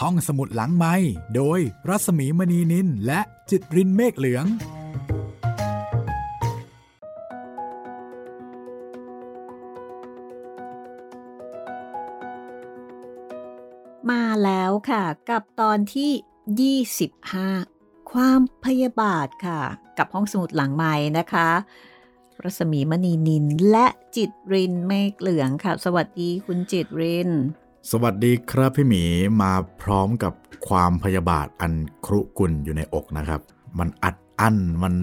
[0.00, 0.94] ห้องสมุดหลังไม้
[1.36, 3.20] โดยรัสมีมณีนินและ
[3.50, 4.46] จิตรินเมฆเหลือง
[14.10, 16.80] มาแล้วค่ะกับตอนที่
[17.64, 19.60] 25 ความพยาบาทค่ะ
[19.98, 21.48] กับห้องสมุดหลังไม้นะคะ
[22.42, 23.86] รัศมีมณีนินและ
[24.16, 27.30] จิตรินเมฆเหลืองค่ะ สวัสดีคุณจิตริน
[27.90, 29.04] สวัสดีครับพี่หมี
[29.42, 29.52] มา
[29.82, 30.32] พร้อมกับ
[30.68, 31.72] ความพยาบาทอัน
[32.04, 33.40] ครุกุ่นอยู่ในอกนะครับ
[33.78, 34.94] มันอัดอั้นมัน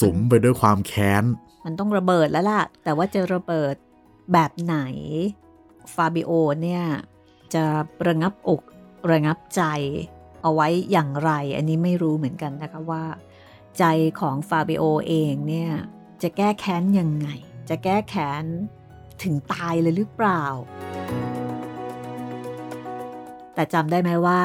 [0.00, 1.24] สมไปด้วยความแค้น
[1.64, 3.74] มันต้องระเบิดแล้วล่ะ แต่ว่าจะระเบิด
[4.32, 4.78] แบบไหน
[5.94, 6.30] ฟาบิโอ
[6.62, 6.84] เนี่ย
[7.54, 7.64] จะ
[8.06, 8.60] ระงับอก
[9.10, 9.62] ระงับใจ
[10.42, 13.04] เอาไว้อย่างไร อันนี้ไม่รู้เหมือนกันนะคะว่า
[13.78, 13.84] ใจ
[14.20, 15.70] ของฟาบิโอเองเนี่ย
[16.22, 17.28] จะแก้แค้นยังไง
[17.68, 18.44] จะแก้แค้น
[19.22, 20.42] ถึงตายเลยหรือเปล่า
[23.54, 24.42] แต่จำได้ไหมว่า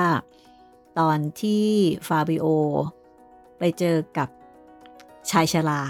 [0.99, 1.65] ตอนที่
[2.07, 2.45] ฟาบิโอ
[3.59, 4.29] ไปเจอกับ
[5.29, 5.81] ชายชรา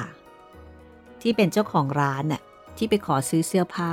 [1.21, 2.41] ที่เป็นเจ้าของร้านน่ะ
[2.77, 3.91] ที่ไปขอซื้อเสื้อผ้า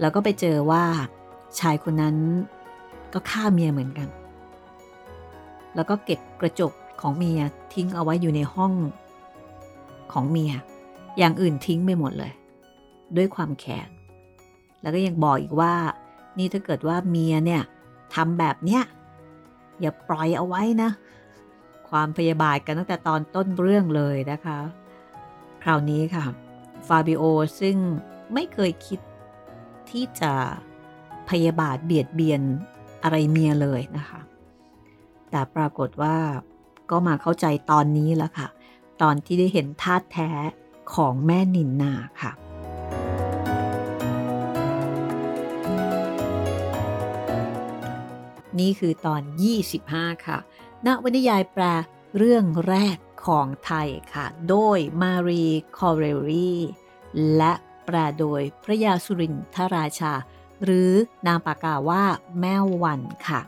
[0.00, 0.84] แล้วก็ไปเจอว่า
[1.60, 2.16] ชายคนนั้น
[3.12, 4.08] ก็ฆ่าเมียเหมือนกัน
[5.74, 7.40] แล้วก็เก็บกระจกของเมีย
[7.74, 8.72] ทิ้งเอาไว้อยู่ในห้อง
[10.12, 10.52] ของเมีย
[11.18, 12.32] อย่างอื่นทิ้งไปหมดเลย
[13.16, 13.88] ด้วยความแค้น
[14.80, 15.74] แล้วก็ยังบอกอีกว่า
[16.38, 17.62] นี่ถ้าเกิดว่าเมียเนี่ย
[18.14, 18.82] ทำแบบเนี้ย
[19.80, 20.90] อย่าปล่อยเอาไว้นะ
[21.88, 24.58] ความพยาบาทกันตั้งแต่ตอนต้นเรื่องเลยนะคะ
[25.62, 26.24] คราวนี้ค่ะ
[26.86, 27.22] ฟาบิโอ
[27.60, 27.76] ซึ่ง
[28.34, 29.00] ไม่เคยคิด
[29.90, 30.32] ที่จะ
[31.30, 32.42] พยาบาทเบียดเบียน
[33.02, 34.20] อะไรเมียเลยนะคะ
[35.30, 36.16] แต่ปรากฏว่า
[36.90, 38.48] ก็มาเข้าใจตอนนี้แล้วค่ะ
[39.02, 40.30] ตอนที่ได้เห็นท่าแท้
[40.94, 42.32] ของแม่นินนาค่ะ
[48.60, 49.22] นี่คือตอน
[49.72, 50.38] 25 ค่ะ
[50.86, 51.64] ณวนิยายแปล
[52.16, 52.96] เรื่องแรก
[53.26, 55.44] ของไทยค่ะ โดยมารี
[55.76, 56.54] คอเรลี
[57.36, 57.52] และ
[57.84, 60.12] แปลโดยพระยาสุรินทราชา
[60.64, 60.90] หรือ
[61.26, 62.04] นามปากกาว่า
[62.40, 63.40] แม่วันค่ะ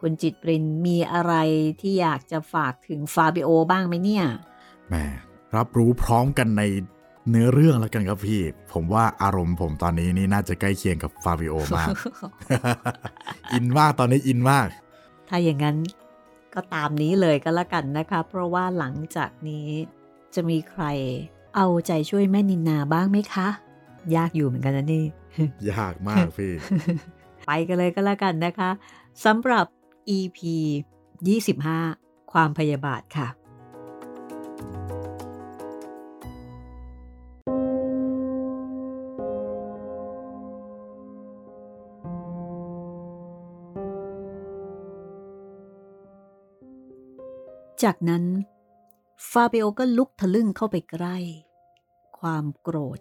[0.00, 1.34] คุณจิตปรินมีอะไร
[1.80, 4.24] ที่อยากจะฝากถึงฟาบิโอบ้างไหมเนี่ย
[4.88, 4.94] แหม
[5.56, 6.62] รับรู้พร้อมกันใน
[7.28, 8.40] เนื้อเรื่องแล้วกันครับพี่
[8.72, 11.88] ผมว่าอารมณ์ผมตอนนี้นี่น่าจะใกล้เคียงกับฟาบิโอมาก
[13.52, 14.68] อินมากตอนนี้อินมาก
[15.28, 15.76] ถ้าอย่างนั้น
[16.54, 19.68] ก็ตามนี้เลยก็แล้วกันนะคะ เพราะว่าหลังจากนี้
[20.34, 20.84] จะมีใคร
[21.56, 23.48] เอาใจช่วยแม่นินนาบ้างไหมคะ
[24.16, 25.04] ยากอยู่เหมือนกันนะนี่
[25.72, 26.52] ยากมากพี่
[27.46, 28.70] ไปกันเลยก็แล้วกันนะคะ
[29.24, 29.66] สำหรับ
[30.18, 30.38] EP
[31.56, 33.28] 25 ความพยาบาทค่ะ
[47.82, 48.24] จากนั้น
[49.30, 51.16] ฟาเบโอก็ลุกทะลึ่งเข้าไปใกล้
[52.18, 53.00] ความโกรธ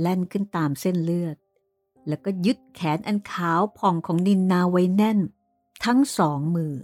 [0.00, 1.36] แล่นขึ้นตามเส้นเลือด
[2.08, 5.18] แล้วก็ยึดแขนอันขาวผ่องของนินนาไว้แน่น
[5.84, 6.74] ทั้งสองมือ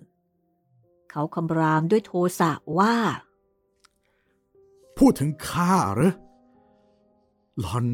[1.11, 2.97] เขาคำรามด้วยโทสะว่า
[4.97, 6.13] พูดถึงข้าเหรอ
[7.61, 7.87] หลอน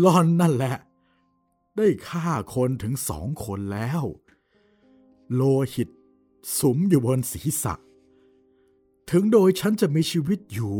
[0.00, 0.76] หลอนนั่นแหละ
[1.76, 4.02] ได้ฆ่าคนถึงสองคนแล้ว
[5.34, 5.42] โล
[5.74, 5.88] หิต
[6.58, 7.74] สุมอยู่บนศีรษะ
[9.10, 10.76] ถึงโดยฉันจะมีชีวิตอยู่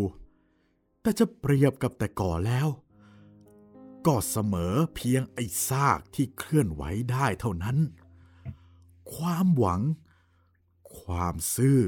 [1.01, 2.69] แต่จะเปรียบกับแต่ก่อนแล้ว
[4.07, 7.79] ก็เสมอเพียงไอ้ซากที่เคลื่อนไหวได้เท่านั้น
[9.15, 9.83] ความหวัง
[11.01, 11.81] ความซื่อ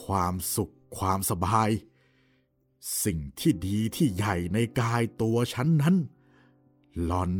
[0.00, 1.70] ความสุข ความสบาย
[3.04, 5.96] สิ่งที่ดีที่ใหญ่ในกายตัวฉันนั้น
[7.04, 7.30] หลอน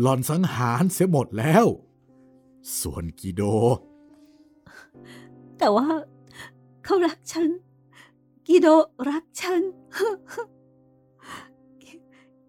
[0.00, 1.66] หลอนสังหารเสียหมดแล้ว
[2.80, 3.42] ส่วนกิโด
[5.58, 5.86] แต่ว่า
[6.84, 7.50] เขารักฉัน
[8.46, 8.66] กิโด
[9.08, 9.62] รักฉัน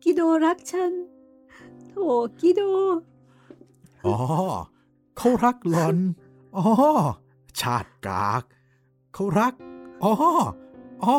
[0.04, 0.92] กิโดรักฉัน
[1.88, 1.94] โถ
[2.40, 2.62] กิโด
[4.06, 4.16] อ๋อ
[5.18, 5.98] เขารักหลอน
[6.56, 6.66] อ๋อ
[7.60, 8.44] ชาติกาก
[9.14, 9.54] เขารัก
[10.04, 10.12] อ๋อ
[11.04, 11.16] อ๋อ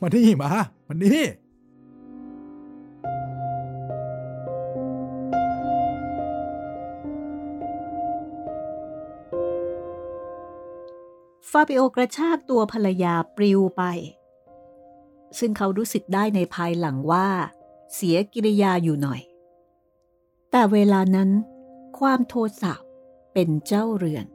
[0.00, 0.50] มานี่มา
[0.86, 13.82] มานี่าบิโอกระชากตัวภรรยาปลิวไป
[15.38, 17.28] ซึ่งเขารู้สึกได้ในภายหลังว่า
[17.94, 19.20] เสียกิริยาอยู่หน่อย
[20.50, 21.30] แต่เวลานั้น
[21.98, 22.74] ความโทสะ
[23.32, 24.26] เป็นเจ้าเรือน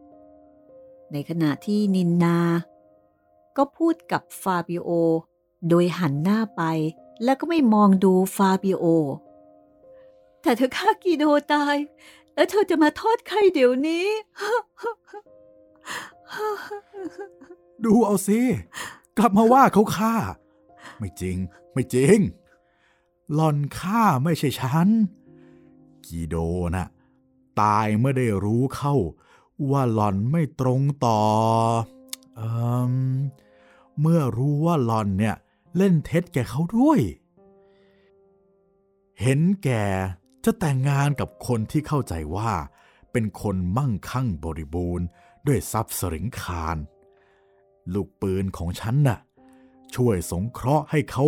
[1.12, 2.40] ในขณะที่นินนา
[3.58, 4.90] ก็พูดกับฟาบิโอ
[5.70, 6.64] โดยหันหน้าไป
[7.24, 8.86] แล้วก็ไม่มองดูฟาบิโอ
[10.42, 11.24] แต่เธอฆ่ากีโด
[11.54, 11.76] ตาย
[12.34, 14.06] แตแล้วเธอจะมาโทษใครเดี๋ยวนี้
[17.84, 18.40] ดูเอาสิ
[19.18, 20.16] กลับมาว่าเขาฆ่า
[20.98, 21.38] ไม่จริง
[21.74, 22.18] ไม่จริง
[23.34, 24.88] หลอนฆ่าไม่ใช่ฉัน
[26.06, 26.36] กีโด
[26.76, 26.88] นะ่ะ
[27.62, 28.96] ตายเมื่อได้รู้เข้า
[29.72, 31.22] ว่าหลอนไม่ตรงต่อ
[32.36, 32.42] เอ
[32.92, 32.96] อ
[34.00, 35.36] เมื่อรู้ว่าหลอนเนี่ย
[35.78, 37.00] เล่นเท็จแก่เขาด้วย
[39.22, 39.84] เห็นแก่
[40.44, 42.52] จะแต่งงานกับคนที่เข้าใจว่า
[43.12, 45.06] เป็นคนมั่งคั่งบริบูรณ์
[45.50, 46.78] ด้วยทรัพย์สริงคาร
[47.94, 49.20] ลูกปืนของฉันน่ะ
[49.96, 51.26] ช่วยสงเคราะห์ให้เขา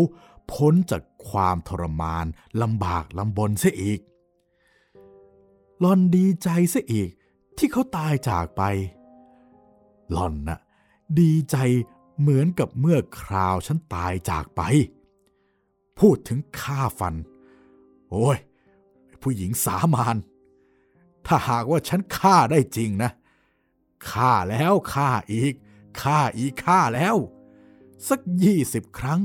[0.51, 2.25] พ้นจากความทรมาน
[2.61, 3.99] ลำบากลำบนเสียอีก
[5.79, 7.09] หลอนดีใจเสียอีก
[7.57, 8.61] ที่เขาตายจากไป
[10.11, 10.59] หลอนน่ะ
[11.19, 11.57] ดีใจ
[12.19, 14.61] เหมือนกับเมื่อคราวฉันตายจากไป
[15.99, 17.15] พูดถึงฆ่าฟัน
[18.09, 18.37] โอ้ย
[19.21, 20.15] ผู้หญิงสามาน
[21.25, 23.11] ถ้าหากว่าฉันฆ่าได้จริงนะ
[24.09, 25.53] ฆ่าแล้วฆ่าอีก
[26.01, 27.15] ฆ่าอีกฆ่าแล้ว
[28.07, 29.21] สักยี่สิบครั้ง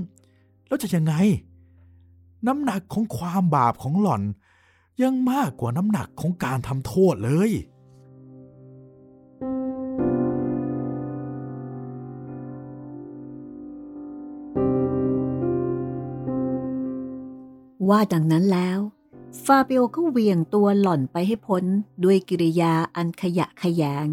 [0.67, 1.15] แล้วจะยังไง
[2.47, 4.23] น้ำหนักของความบาปของหล่อน
[5.03, 7.51] ยังมากกว่าน้ำหนักของการทำโทษเลย
[17.89, 18.79] ว่าดังนั้นแล้ว
[19.45, 21.65] ฟาเบโอก็เหวี่ยงตัวหล่อนไปให้พ้น
[22.05, 24.09] ด้วยกิริยาอันขยะขยง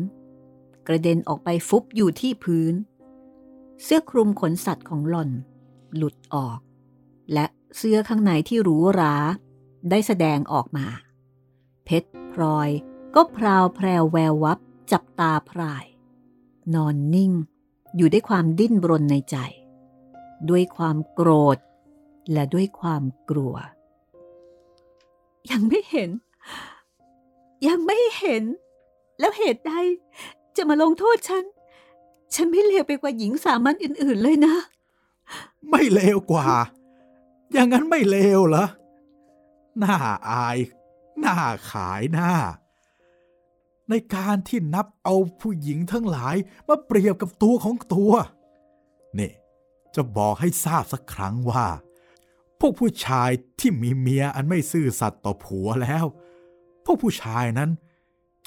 [0.87, 2.73] กระเด็นออกไปฟุบอยู่ที่พื้น
[3.83, 5.31] เสื้อคลุมขนสัตว์ของหล่อน
[5.95, 6.59] หลุดออก
[7.33, 7.45] และ
[7.77, 9.15] เสื้อข้างในที่หรูหรา
[9.89, 10.87] ได้แสดงออกมา
[11.85, 12.69] เพชรพลอย
[13.15, 14.59] ก็พราวแพรวแวววับ
[14.91, 15.85] จับตาพราย
[16.73, 17.31] นอนนิ่ง
[17.95, 19.37] อยู่ด้วยความดิ้นรนในใจ
[20.49, 21.57] ด้วยความโกรธ
[22.31, 23.55] และด้วยความกลัว
[25.51, 26.09] ยังไม่เห็น
[27.67, 28.43] ยังไม่เห็น
[29.19, 29.73] แล้วเหตุใด
[30.57, 31.43] จะมาลงโทษฉัน
[32.33, 34.55] ฉันไม่เลวไปกว่าหญิงสามัญอื่น ๆเลยนะ
[35.69, 36.47] ไม่เลวกว่า
[37.51, 38.67] อย่างนั้นไม่เลวเหรอ
[39.79, 39.97] หน้า
[40.29, 40.57] อาย
[41.19, 41.37] หน้า
[41.71, 42.31] ขายหน้า
[43.89, 46.35] ในการที่นับเอาผู้หญิงทั้งหลาย
[46.67, 48.11] มาเปรียบกับตัวของตัว
[49.19, 49.31] นี่
[49.95, 51.65] จะบอกให้ทราบสักครั้งว่า
[52.59, 53.29] พวกผู้ชาย
[53.59, 56.05] ที่มีเมียอันไม่ซื่อสัตย์ต่อผัวแล้ว
[56.85, 57.69] พวกผู้ชายนั้น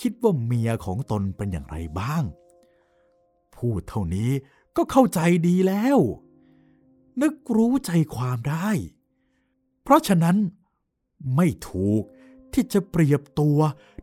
[0.00, 2.22] คิดว่าเมียของตนเป็นอย่างไรบ้าง
[3.56, 4.30] พูดเท่านี้
[4.76, 5.98] ก็เข้าใจดีแล้ว
[7.22, 8.68] นึกรู้ใจความได้
[9.82, 10.36] เพราะฉะนั้น
[11.36, 12.02] ไม่ถูก
[12.52, 13.58] ที่จะเปรียบตัว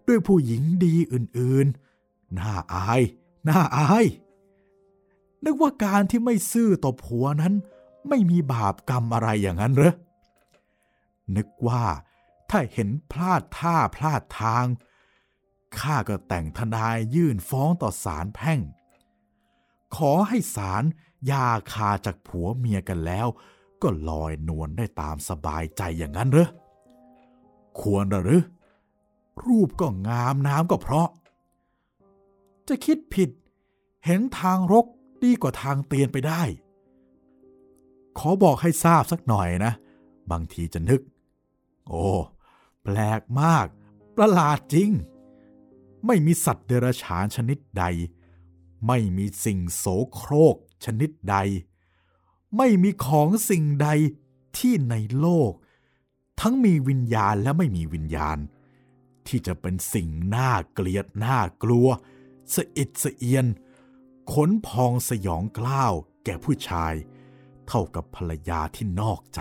[0.07, 3.01] ด้วยผู้หญิงดีอื่นๆ น่าอาย
[3.47, 4.05] น่าอาย
[5.43, 7.53] นึกว่าการที่ไม่ซื่อต่อผัวนั้น
[8.09, 9.93] ไม่มีบาปกรรมอะไรอย่างนั้นเหรอ
[11.35, 11.83] นึกว่า
[12.49, 14.65] ถ้าเห็นพลาดท่าพลาดทาง
[15.81, 18.59] ข้าก็แต่งทนายยื่นฟ้องต่อศาลแพ่ง
[19.95, 20.83] ขอให้ศาล
[21.31, 23.27] ยาคาจากผัวเมียกันแล้ว
[23.81, 26.49] ก็ลอยนวลได้ตามสบายใจอย่างนั้นเหรอ
[27.79, 28.41] ควรหรือ
[29.45, 31.09] รูปก็งามน้ำก็เพราะ
[32.67, 33.29] จะคิดผิด
[34.05, 34.85] เห็นทางรก
[35.23, 36.41] ดีกว่าทางเตียนไปได้
[38.17, 39.73] ขอบอกให้ทราบสักหน่อยนะ
[40.31, 41.01] บางทีจะนึก
[41.87, 42.07] โอ้
[42.83, 43.65] แปลกมาก
[44.15, 44.89] ประหลาดจริง
[46.05, 47.85] ไม่มีสัตว์เดรัจฉานชนิดใด
[48.87, 50.55] ไม่มีสิ่งโสโครก
[50.85, 51.37] ชนิดใด
[52.57, 53.87] ไม่มีของสิ่งใด
[54.57, 55.51] ที่ในโลก
[56.41, 58.37] ทั้งมีวิญญาณและไม่มีวิญญาณ
[59.27, 61.87] ที่จะเป็นสิ่งน่าเกลียดน่ากลัว
[62.53, 63.45] สะอิดสะเอียน
[64.33, 65.93] ขนพองสยองกล้าว
[66.23, 66.93] แก่ผู้ชาย
[67.67, 69.39] เท่ากับภรรยาที่นอกใจ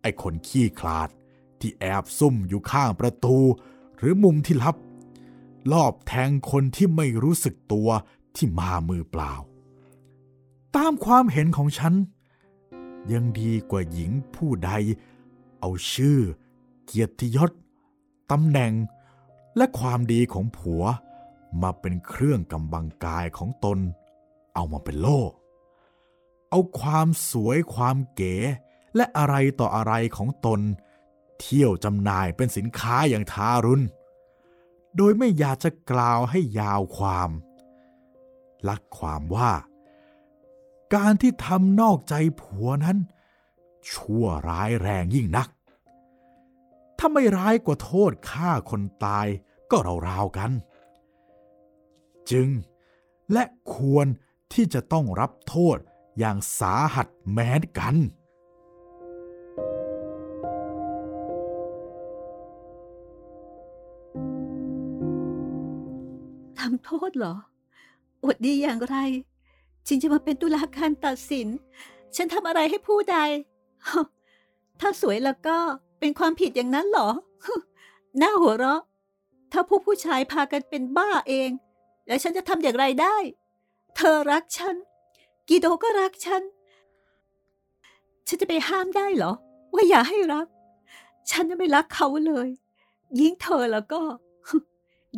[0.00, 1.10] ไอ้คนขี้คลาด
[1.60, 3.36] ที่แอบซุ่มอยู่ข้างประตู
[3.98, 4.76] หรือมุมที่ลับ
[5.72, 7.88] ลอบแทงคนที่ไม่รู้สึกตัว
[8.36, 9.32] ที่มามือเปล่า
[10.76, 11.94] ตามความเห็นของฉัน
[13.12, 14.70] ยังดีกว่าหญิงผู้ใด
[15.60, 16.18] เอาชื่อ
[16.84, 17.50] เกียรติยศ
[18.30, 18.72] ตำแหน่ง
[19.56, 20.84] และความดีของผัว
[21.62, 23.78] มาเป็นเครื่องกำบังกายของตน
[24.54, 25.20] เอามาเป็นโล่
[26.50, 28.34] เอาความสวยความเก๋
[28.96, 30.60] และอะไรต่ออะไรของตน
[31.40, 33.84] เที่ยวจำหน่ายเป็นสินค้าอย่างทารุณ
[34.96, 37.30] โดยไม่อยากจะกล่าวให้ยาวความ
[38.68, 39.52] ลักความว่า
[40.94, 42.98] การที่ทำนอกใจผัวนั้น
[43.90, 45.48] ชั่วร้ายแรงยิ่งนัก
[46.98, 49.26] ถ้าไม่ร้ายกว่าโทษฆ่าคนตาย
[49.70, 49.76] ก็
[50.08, 50.50] ราวๆกัน
[52.30, 52.48] จึง
[53.32, 53.44] และ
[53.74, 54.06] ควร
[54.52, 55.78] ที่จะต้องรับโทษ
[56.18, 57.96] อย่างสาหัสแม้นกัน
[66.84, 67.34] โทษเหรอ
[68.24, 68.96] อดดีอย่างไร
[69.86, 71.48] ฉันจะมาเป็นตุลาการตัดสิน
[72.16, 73.16] ฉันทำอะไรให้ผู้ใด
[74.80, 75.56] ถ้าสวยแล้วก็
[76.00, 77.08] เป็นความผิดอย่างนั้นเหรอ
[78.18, 78.80] หน่าหัวเราะ
[79.52, 81.50] ถ้าผู้ผู้ชายพากันเป็นบ้าเอง
[82.06, 83.16] แล้วฉันจะทำอย่างไรได้
[83.96, 84.74] เธอรักฉัน
[85.48, 86.42] กิโดก็รักฉัน
[88.26, 89.32] ฉันจะไปห้ามได้เหรอ
[89.74, 90.46] ว่าอย่าให้รัก
[91.30, 92.48] ฉันจะไม่รักเขาเลย
[93.20, 94.00] ยิ่งเธอแล้วก็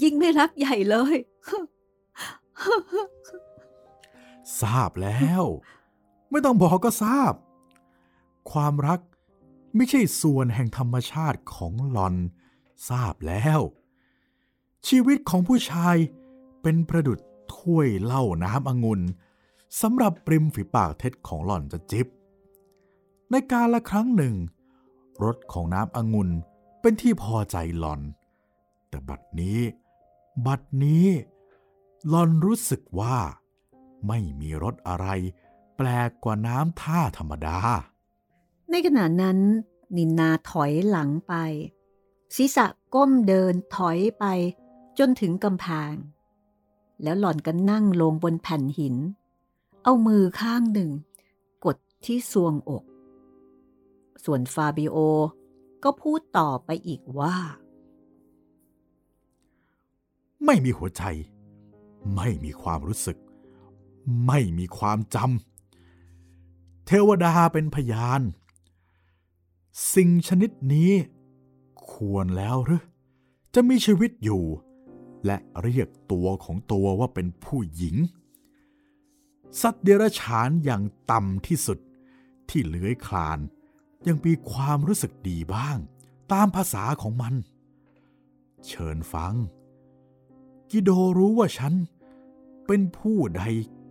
[0.02, 1.16] ยิ่งไม่รักใหญ่เลย
[4.60, 5.44] ทราบแล้ว
[6.30, 7.32] ไม่ต้องบอกก็ทราบ
[8.52, 9.00] ความรัก
[9.76, 12.14] ไม่ใช่ส่วนแห่งธรรมชาติของหลอน
[12.88, 13.60] ทราบแล้ว
[14.88, 15.96] ชีวิตของผู้ชาย
[16.62, 17.18] เป็นประดุด
[17.54, 19.00] ถ้วยเหล้าน้ำองุ่น
[19.80, 22.06] สำหรับปริมฝีปากเท็ดของหล่อนจะจิบ
[23.30, 24.34] ในการละครั้งหนึ่ง
[25.24, 26.30] รสของน้ำองุ่น
[26.80, 28.00] เป็นที่พอใจหลอน
[28.88, 29.58] แต่บัดนี้
[30.46, 31.06] บัดนี้
[32.12, 33.18] ลอนรู้สึกว่า
[34.08, 35.06] ไม่มีรสอะไร
[35.76, 37.58] แปลกกว่าน้ำท่าธรรมดา
[38.70, 39.38] ในขณะนั้น
[39.96, 41.34] นินนาถอยหลังไป
[42.34, 44.24] ศีรษะก้มเดินถอยไป
[44.98, 45.94] จนถึงกำแพง
[47.02, 48.96] แล้วหล่อนก็นั่งลงบนแผ่นหิน
[49.82, 50.90] เอามือข้างหนึ่ง
[51.64, 52.84] กดที่ซวงอก
[54.24, 54.96] ส่วนฟาบิโอ
[55.84, 57.36] ก็พูดต่อไปอีกว่า
[60.44, 61.02] ไม่มีหัวใจ
[62.16, 63.18] ไม่มีความรู้สึก
[64.26, 68.20] ไม่มีความจำเทวดาเป็นพยาน
[69.94, 70.90] สิ่งชนิดนี้
[71.92, 72.82] ควรแล้วหรือ
[73.54, 74.44] จะมีชีวิตอยู่
[75.26, 77.96] และเรียกตัวของตัวว่าเป็นผู้หญิง
[79.60, 81.78] สัตว์เดรัจฉานอย่างต่ำที่สุด
[82.48, 83.38] ที่เลื้อยคลาน
[84.08, 85.78] ยังมีความรู้สึกดีบ้าง
[86.32, 87.34] ตามภาษาของมัน
[88.66, 89.34] เชิญฟัง
[90.70, 91.72] กิโดรู้ว่าฉัน
[92.66, 93.42] เป็นผู้ใด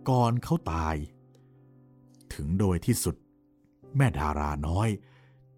[0.08, 0.96] ก่อนเขาตาย
[2.32, 3.16] ถึงโดยที่สุด
[3.96, 4.88] แม่ดาราน้อย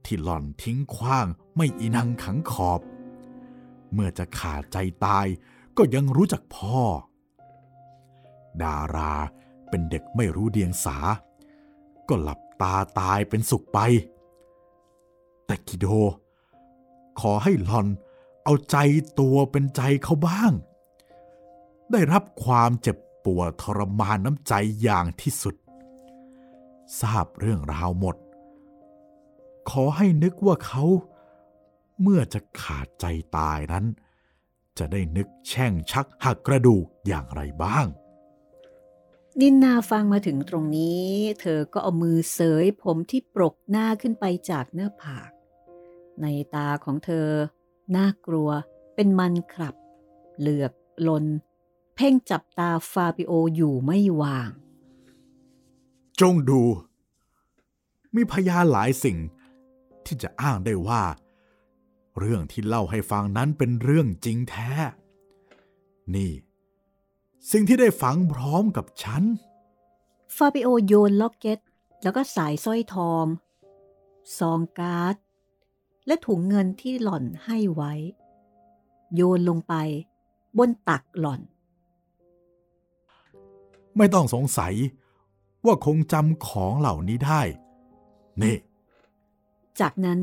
[0.05, 2.81] ที่หล่อนทิ้งขว้างไม่อีนังขังขอบ
[3.93, 5.27] เมื่อจะขาดใจตาย
[5.77, 6.81] ก็ยังรู้จักพ่อ
[8.63, 9.13] ดารา
[9.69, 10.97] เป็นเด็กไม่รู้เดียงสา
[12.09, 13.79] ก็หลับตาตายเป็นสุขไป
[15.47, 15.87] แต่กิโด
[17.21, 17.87] ขอให้หลอน
[18.45, 18.77] เอาใจ
[19.19, 20.53] ตัวเป็นใจเขาบ้าง
[21.93, 22.97] ได้รับความเจ็บ
[23.27, 24.53] ปวดทรมานน้ำใจ
[24.83, 25.57] อย่างที่สุด
[27.01, 28.17] ทราบเรื่องราวหมด
[29.71, 30.85] ขอให้นึกว่าเขา
[32.01, 33.07] เมื่อจะขาดใจ
[33.37, 33.85] ตายนั้น
[34.79, 37.87] จะได้นึกแช่งชักหักกระดูกอย่างไรบ้าง
[39.41, 41.05] นินนาฟังมาถึงตรงนี้
[41.41, 45.31] เธอก็เอามือเสยผมที่ปรกหน้าขึ้นไปจากหน้าผาก
[46.23, 47.29] ในตาของเธอ
[47.97, 48.49] น่ากลัว
[48.95, 49.75] เป็นมันครับ
[50.39, 50.73] เหลือก
[51.09, 51.25] ลน
[51.97, 54.51] เพ่งจับตาฟาบิโออยู่ไม่วาง
[56.21, 56.63] จงดู
[58.15, 59.19] มีพยานหลายสิ่ง
[60.05, 61.03] ที่จะอ้างได้ว่า
[62.19, 64.71] เรื่องที่เล่าให้ฟังนั้นเป็นเรื่องจริงแท้
[66.15, 66.33] นี่
[67.51, 69.23] สิ่งที่ได้ฝังพร้อมกับฉัน
[70.37, 71.59] ฟาบิโอโยนล็อกเก็ต
[72.03, 73.27] แล้วก็สายสร้อยทอง
[74.39, 75.17] ซองการ์ด
[76.07, 77.93] และถุงเงินที่หล่อนให้ไว้
[79.15, 79.75] โยนลงไป
[80.59, 81.41] บนตักหล่อน
[83.97, 84.75] ไม่ต้องสงสัย
[85.67, 87.43] ว่าคงจำของเหล่านี้ได้
[88.43, 88.57] นี่
[89.81, 90.21] จากนั้น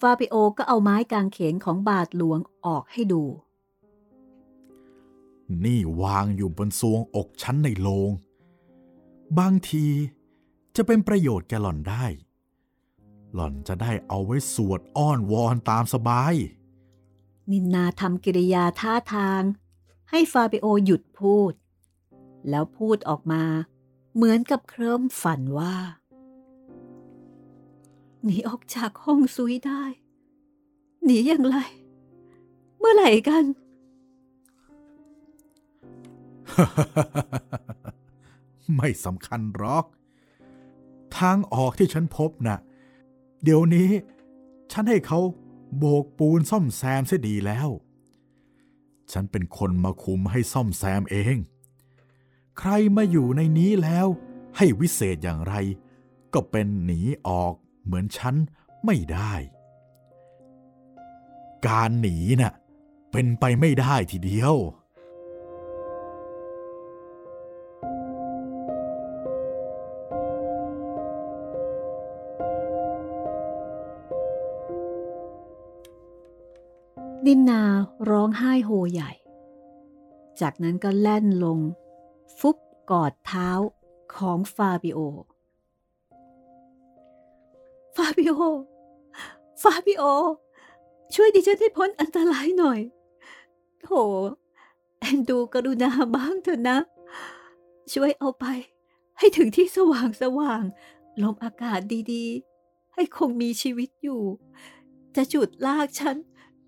[0.00, 3.22] ฟาบิโอก็เอาไม้กางเขนของบาทหลวงออกให้ดู
[5.64, 8.10] นี่วางอยู่บนซวงอกฉันในโลง
[9.38, 9.86] บางที
[10.76, 12.04] จะเป็นประโยชน์แกหล่อนได้
[13.34, 16.34] หล่อนจะได้เอาไว้สวดอ้อนวอนตามสบาย
[17.50, 19.42] นินนาทำกิริยาท่าทาง
[20.10, 21.52] ให้ฟาบิโอหยุดพูด
[22.50, 23.42] แล้วพูดออกมา
[24.14, 25.74] เหมือนกับเคลิ้มฝันว่า
[28.24, 29.82] หนีออกจากห้องซุยได้
[31.04, 31.56] หนีอย่างไร
[32.78, 33.44] เมื่อไหร่กัน
[38.76, 39.84] ไม่สำคัญหรอก
[41.18, 42.58] ทางออกที่ฉันพบนะ่ะ
[43.42, 43.90] เดี๋ยวนี้
[44.72, 45.20] ฉันให้เขา
[45.78, 47.68] โบกปูนซ่อมแซมเสียดีแล้ว
[49.12, 51.36] ฉันเป็นคนมาคุมให้ซ่อมแซมเอง
[52.58, 54.06] ใครมาอยู่ในนี้แล้ว
[54.56, 55.54] ให้วิเศษอย่างไร
[56.34, 57.54] ก็เป็นหนีออก
[57.84, 58.34] เหมือนฉัน
[58.84, 59.34] ไม่ได้
[61.66, 62.52] การหนีน่ะ
[63.12, 64.56] เป็นไปไม่ได้ทีเดียว
[77.26, 77.62] นินนา
[78.10, 79.10] ร้องไห้โฮใหญ่
[80.40, 81.58] จากนั้นก็แล่นลง
[82.38, 82.56] ฟุบ
[82.90, 83.50] กอดเท้า
[84.14, 84.98] ของฟาบิโอ
[87.96, 88.32] ฟาบิโอ
[89.62, 90.02] ฟาบิโอ
[91.14, 92.80] ช่วยดิฉันให้พ้นอันตรายหน่อย
[93.82, 93.88] โถ
[94.98, 96.78] เอ็นดูกรุณาบ้างเถอะนะ
[97.92, 98.44] ช่วยเอาไป
[99.18, 100.62] ให้ถึงที่สว่างสว่าง
[101.22, 101.80] ลมอากาศ
[102.12, 104.22] ดีๆ ให้คงมีชีวิตอยู่
[105.16, 106.16] จะจุดลากฉัน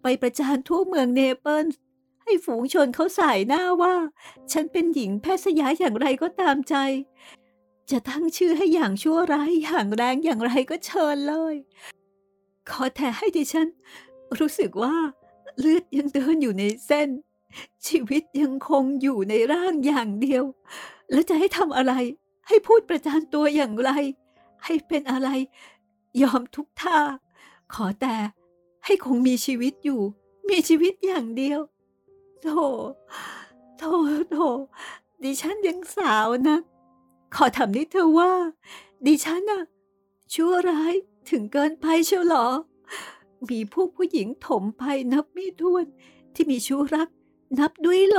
[0.02, 1.80] ไปประจานทั่วเมืองเนเปิลส์
[2.24, 3.94] ให้ฝูงชนเขาสายหน้าว่า
[4.52, 6.74] ฉันเป็นหญิงแพทย์สยาอย่างไรก็ตามใจ
[7.90, 11.54] จะตั้งชื่อให้อย่างชั่วร้ายอย่างแรงอย่างไรก็เชิญเลย
[12.70, 13.68] ขอแต่ให้ดิฉัน
[14.38, 14.94] รู้สึกว่า
[15.58, 17.08] เลือดยังเดินอยู่ในเส้น
[17.86, 20.44] ชีวิตยังคงอยู่ในร่างอย่างเดียว
[21.10, 21.92] แล้วจะให้ทำอะไร
[22.48, 23.90] ให้พูดประจานตัวอย่างไร
[24.64, 25.28] ให้เป็นอะไร
[26.22, 26.98] ยอมทุกท่า
[27.74, 28.16] ขอแต่
[28.84, 30.00] ให้คงมีชีวิตอยู่
[30.48, 31.60] มีชีวิตอย่างเดียว
[32.44, 32.66] โธ่
[33.78, 33.94] โธ่
[34.30, 34.48] โธ่
[35.22, 36.58] ดิฉันยังสาวนะ
[37.34, 38.32] ขอถามนิดเธอว่า
[39.06, 39.62] ดิฉันน่ะ
[40.34, 40.94] ชั่วร้าย
[41.30, 42.46] ถึงเกินไปเชียวหรอ
[43.48, 44.82] มีพวกผู้หญิงถมไป
[45.12, 45.84] นับไม่ถ้วน
[46.34, 47.08] ที่มีชู้รัก
[47.58, 48.18] นับด้วยโหล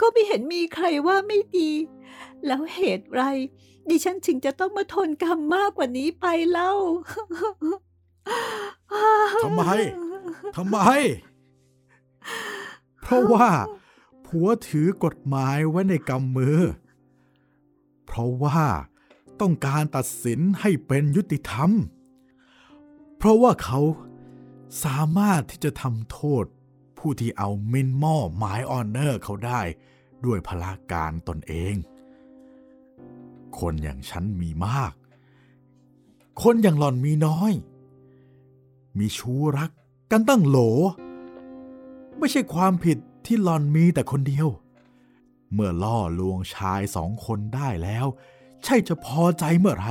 [0.00, 1.70] ก็ไม่เห็นมีใครว่าไม่ดี
[2.46, 3.22] แล้วเหตุไร
[3.88, 6.72] ดิฉันถึงจะต้องมาทนกรรมมากกว่านี้ไปเล่า
[9.44, 9.62] ทำไม
[10.56, 10.78] ทำไม
[13.04, 13.48] เพราะว่า
[14.26, 16.60] ผัวถือกฎหมายไว้ในกำมือ
[18.06, 18.60] เพราะว่า
[19.40, 21.70] ต้องการตัดสินให้เป็นยุติธรรม
[23.16, 23.80] เพราะว่าเขา
[24.84, 26.44] สามารถที่จะทำโทษ
[26.98, 29.60] ผู้ที่เอามินมอหมายออนเนอร์เขาได้
[30.24, 31.74] ด้วยพละการตนเอง
[33.58, 34.92] คนอย่างฉันมีมาก
[36.42, 37.52] คนอย่างหล่อนมีน้อย
[38.98, 39.70] มีชู้รัก
[40.10, 40.58] กันตั้งโหล
[42.18, 44.48] ไม่ใช่ความผิดที่หลอนมีแต่คนเดียว
[45.52, 48.06] เมื่อล่อลวงชายสองคนได้แล้ว
[48.64, 49.88] ใช่จะพอใจเมื่อไร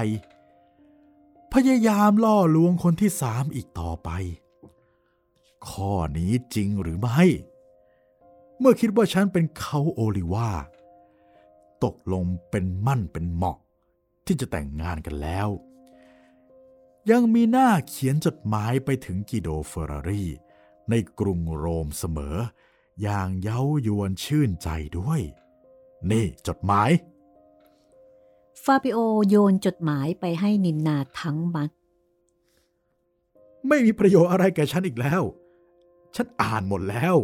[1.54, 4.10] พยายามล่อลวงคนที่สามอีกต่อไป
[5.68, 7.22] ข้อนี้จริงหรือไม่
[8.60, 10.50] เมื่อคิดว่าฉันเป็นเขาโอลิวา
[11.84, 13.58] ตกลงเป็นมั่นเป็นเหมาะ
[14.26, 15.50] ที่จะแต่งงานกันแล้ว
[17.12, 20.26] ยังมีหน้าเขียนจดหมายไปถึงกิโดเฟอร์รารี
[20.90, 22.38] ในกรุงโรมเสมอ
[23.02, 25.22] อย่างเย้ายวนชื่นใจด้วย
[26.12, 26.90] นี่จดหมาย
[28.64, 31.70] ฟาบิโอโยนจดหมายไปให้นินนาทั้งมัด
[33.68, 35.22] ไม่มีประโยชน์อะไรแก่ฉันอีกแล้ว
[36.16, 37.16] ฉันอ่านหมดแล้ว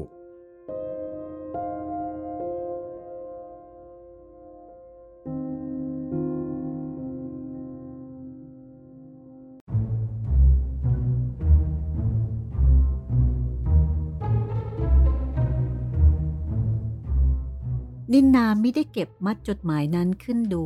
[18.14, 20.66] นินนาไม่ได้เก็บมัดจดหมายนั้นขึ้นดู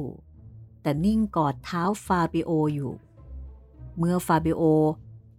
[0.82, 2.93] แต่นิ่งกอดเท้าฟาบิโออยู่
[3.97, 4.63] เมื่อฟาบิโอ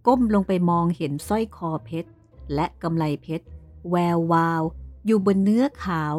[0.07, 2.09] ก้มลงไปมองเห็นสร้อยคอเพชร
[2.53, 3.45] และกำไลเพชร
[3.89, 4.63] แวววาว
[5.05, 6.15] อยู่บนเนื้อขาว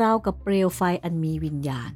[0.00, 1.92] ราวกับเปลวไฟอันมีวิญญาณ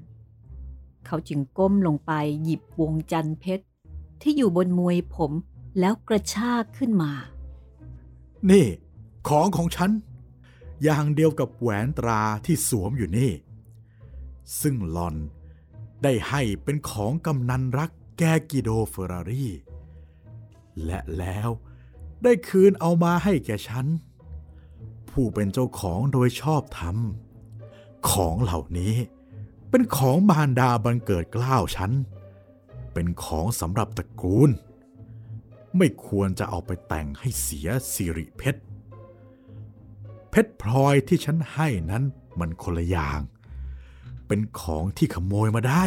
[1.07, 3.65] เขาจึงก้มลงไปหยิบวงจันทร์เพชร
[4.23, 5.33] ที่อยู่บนมวยผม
[5.81, 7.13] แล้วกระชากขึ้นมา
[8.51, 8.67] นี่
[9.29, 9.91] ของของฉัน
[10.83, 13.33] อย่างเดียวกับแหวนตราที่สวมอยู่นี่
[14.61, 15.17] ซึ่งลอน
[16.03, 19.47] ได้ให้เป็นของกำนันรักแกกิโดเฟอร์รารี
[20.85, 21.49] และแล้ว
[22.23, 23.87] ได้คืนเอามาให้แกฉัน
[25.11, 26.97] ผู้เป็นเจ้าของโดยชอบธรรม
[28.11, 28.95] ของเหล่านี้
[29.71, 31.93] เป็นของมารดาบันเกิดกล้าวฉัน
[32.93, 34.51] เป็นของสำหรับตระกูล
[35.77, 38.61] ไม่ควรจะเอาไปแต่งให้เสียสิริเพชร
[40.37, 42.05] เพชรพลอยที่ฉันให้นั้น
[42.39, 43.21] มันคนละอย่าง
[44.27, 45.85] เป็นของที่ขโมยมาได้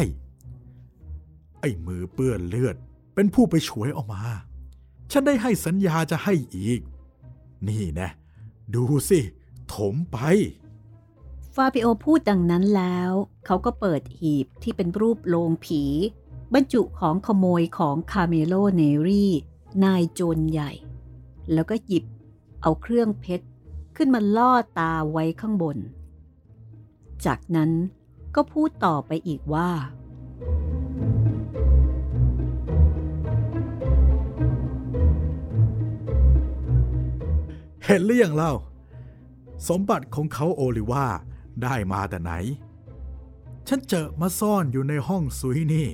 [1.60, 2.76] ไอ้มือเปื้อนเลือด
[3.14, 4.22] เป็นผู้ไปฉวยออกมา
[5.12, 6.80] ฉันได้ให้สัญญาจะให้อีก
[7.68, 8.10] นี่นะ
[8.74, 9.20] ดูสิ
[9.74, 10.18] ถมไป
[11.54, 13.12] ฟาบิโอพูดดังนั้นแล้ว
[13.46, 15.82] เขาก็เปิดหีบที่เป็นรูปโลงผี
[16.54, 19.32] บรรจุของขโมยของคาเมโลเนรี่
[19.84, 20.72] นายโจรใหญ่
[21.52, 22.04] แล้วก็หยิบ
[22.62, 23.46] เอาเครื่องเพชร
[24.02, 25.78] ขึ้นมาล่อตาไว้ข้างบน
[27.26, 27.70] จากนั้น
[28.34, 29.70] ก็พูดต่อไปอีกว่า
[37.84, 38.52] เห็นหรือยังเล่า
[39.68, 41.06] สมบัติของเขาโอลิว่า
[41.62, 42.32] ได้มาแต่ไหน
[43.68, 45.88] ฉันเจอมาซ่อนอยู่ในห้องซุยนี่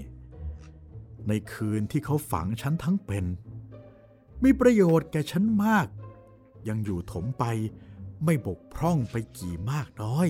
[1.29, 3.25] ในคืนที่เขาฝังฉันทั้งเป็น
[4.43, 5.87] มีประโยชน์แก่ฉันมาก
[6.69, 7.45] ยังอยู่ถมไป
[8.27, 10.29] ไม่บกพร่องไปกี่มากน้อย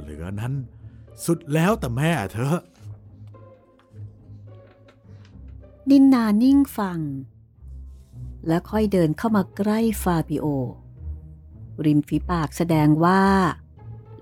[0.00, 0.54] เหลือนั้น
[1.24, 2.58] สุดแล้วแต่แม่เธอ
[5.90, 7.00] นินนานิ่งฟัง
[8.46, 10.46] และค่อยเดินเข้ามาใกล้ฟาบิโอ
[11.84, 13.22] ริมฝีปากแสดงว่า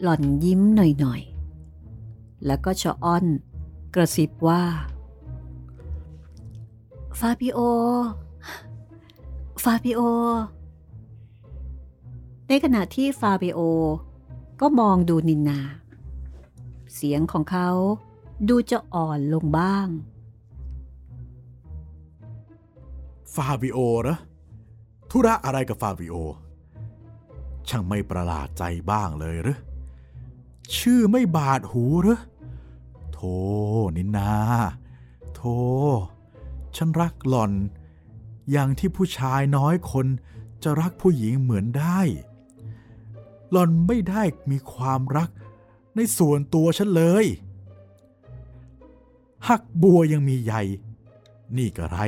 [0.03, 3.25] หล่อนยิ้มหน่อยๆ แล้วก็ชะอ้อน
[3.95, 4.63] กระซิบว่า
[7.19, 7.59] ฟาบิโอ
[9.65, 10.01] ฟาบิโอ
[12.49, 13.61] ในขณะที่ฟาเบโอ
[14.61, 15.61] ก็มองดูนินนา
[16.95, 17.69] เสียงของเขา
[18.49, 19.89] ดูจะอ่อนลงบ้าง
[23.35, 24.19] ฟาบิโอเหรอ
[25.11, 26.17] ธุระอะไรกับฟาบิโอ
[27.69, 29.59] ช่างไม่ประหลาดใจบ้างเลยหรือ
[30.77, 32.21] ชื่อไม่บาดหูหรือ
[33.13, 33.19] โธ
[33.97, 34.33] นินนา
[35.35, 35.41] โธ
[36.77, 37.53] ฉันรักหล่อน
[38.51, 40.07] อย่างที่ผู้ชายน้อยคน
[40.63, 42.01] จะรักผู้หญิงเหมือนได้
[43.55, 45.31] หล่อนไม่ได้มีความรัก
[45.97, 47.27] ในส่วนตัวฉันเลย
[49.49, 50.63] หักบัวยังมีใหญ่
[51.57, 51.99] นี่ก็ไร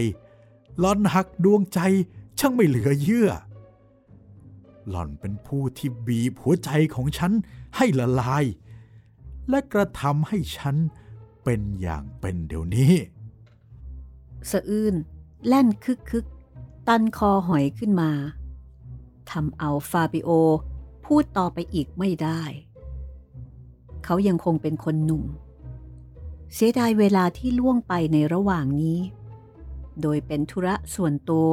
[0.78, 1.80] หล่อนหักดวงใจ
[2.38, 3.30] ช่างไม่เหลือเยื่อ
[4.88, 7.32] หล่อนเป็นผู้ที่บีบหัวใจของฉัน
[7.76, 8.44] ให้ละลาย
[9.48, 10.76] และกระทำให้ฉัน
[11.44, 12.94] เป็นอย่างเป็นเดี๋ยวนี้
[14.50, 14.94] สะอื้น
[15.46, 16.26] แล่นคึกคึก
[16.88, 18.10] ตันคอหอยขึ้นมา
[19.30, 20.30] ทำเอาฟาบิโอ
[21.06, 22.42] พูดต่อไปอีกไม่ได้
[24.04, 25.24] เขายังคงเป็นคนหนุ่ม
[26.54, 29.00] เสียดายเวลาที่ล่วงไปในระหว่างนี้
[30.02, 31.52] โดยเป็นธุระส่วนตัว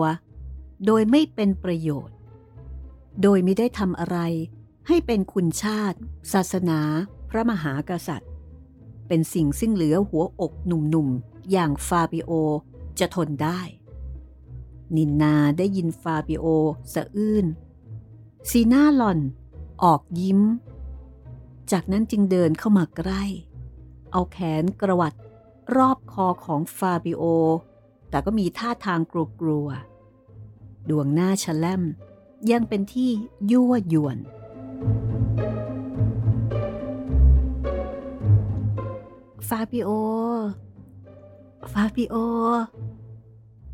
[0.86, 2.16] โดยไม่เป็นประโยชน์
[3.22, 4.18] โดยไม่ได้ทำอะไร
[4.88, 5.98] ให้เป็นคุณชาติ
[6.34, 6.80] ศาสนา
[7.30, 8.32] พระมหากษัตริย์
[9.08, 12.32] เป็นสิ่งซึ่งเหลือหัวอกหนุ่มๆ อย่างฟาบิโอ
[13.00, 13.62] จะทนได้
[14.96, 16.46] นินนาได้ยินฟาบิโอ
[16.94, 17.46] สะอื้น
[18.50, 19.20] สีหน้าหล่อน
[19.84, 20.42] ออกยิ้ม
[21.72, 23.24] จากนั้นจึงเดินเข้ามาใกล้
[24.12, 25.14] เอาแขนกระหวัด
[25.76, 27.24] รอบคอของฟาบิโอ
[28.10, 29.00] แต่ก็มีท่าทาง
[29.42, 31.84] กลัวๆ ดวงหน้าแฉล้ม
[32.52, 33.10] ยังเป็นที่
[33.52, 34.18] ยั่วยวน
[39.48, 39.90] ฟาบิโอ
[41.72, 42.16] ฟาบิโอ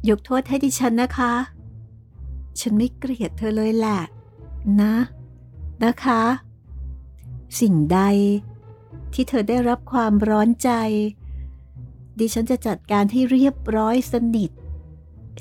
[0.09, 1.33] ยกโทษให้ดิฉันนะคะ
[2.59, 3.99] ฉันไม่เกลียดเธอเลยแหละ
[4.81, 4.93] นะ
[5.85, 6.23] นะคะ
[7.59, 7.99] สิ่งใด
[9.13, 10.71] ที่เธอได้รับความร้อนใจ
[12.19, 14.51] ดิฉันจะจัดการให้เรียบร้อยสนิท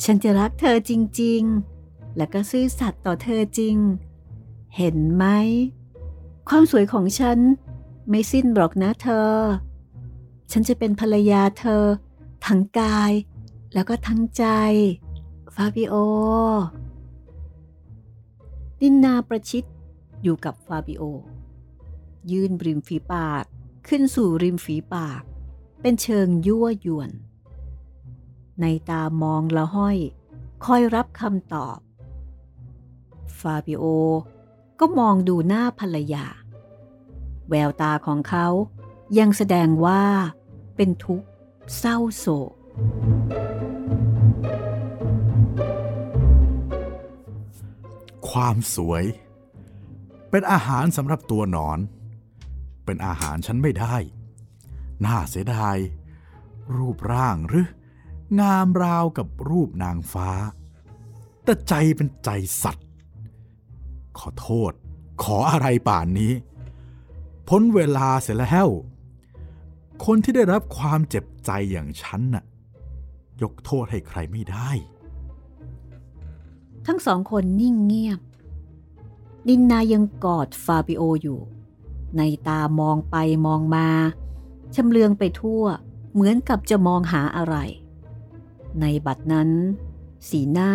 [0.05, 1.42] ฉันจะรักเธอจริง
[1.81, 3.77] ๆ และก็ซื่อสัตย์ต่อเธอจริง
[4.77, 5.24] เห็นไหม
[6.48, 7.38] ความสวยของฉัน
[8.09, 9.33] ไม่สิ้นหรอกนะเธอ
[10.51, 11.85] ฉันจะเป็นภรรยาเธอ
[12.46, 13.12] ทั้งกาย
[13.74, 14.44] แล้วก็ทั้งใจ
[15.55, 15.94] ฟาบิโอ
[18.81, 19.64] ดินนาประชิด
[20.22, 21.02] อยู่กับฟาบิโอ
[22.31, 23.44] ยื่นริมฝีปาก
[23.88, 25.22] ขึ้นสู่ริมฝีปาก
[25.81, 27.11] เป็นเชิงยั่วยวน
[28.61, 29.98] ในตามองละห้อย
[30.64, 31.78] คอยรับคำตอบ
[33.38, 33.85] ฟาบิโอ
[34.81, 36.26] ก็มองดูหน้าภรรยา
[37.48, 38.46] แววตาของเขา
[39.18, 40.04] ยังแสดงว่า
[40.76, 41.28] เป็นทุกข์
[41.78, 42.52] เศร้าโศก
[48.28, 49.04] ความสวย
[50.31, 51.79] เป็นอาหารสำหรับตัวหนอน
[52.85, 53.97] เป็นอาหารฉันไม่ได้
[55.05, 55.77] น่าเสียดาย
[56.77, 57.67] รูปร่างหรือ
[58.41, 60.31] งามราวกับรูปนางฟ้า
[61.45, 62.31] แต่ใจเป็นใจ
[62.62, 62.88] สัตว์
[64.19, 64.73] ขอโทษ
[65.23, 66.33] ขออะไรป่านนี้
[67.49, 68.69] พ้นเวลาเสร็จแล้ว
[70.05, 72.45] คนที่ได้รับความเจ็บใจอย่างฉันน่ะ
[73.43, 74.71] ยกโทษให้ใครไม่ได้
[76.87, 78.21] ทั้งสองคนนิ่งเงียบ
[79.49, 81.41] นินนายังกอดฟาบิโออยู่
[82.17, 83.89] ในตามองไปมองมา
[84.75, 85.65] ชำเลืองไปทั่ว
[86.13, 87.57] เหมือนกับจะมองหาอะไร
[88.81, 89.51] ในบัดนั้น
[90.29, 90.73] สีหน้า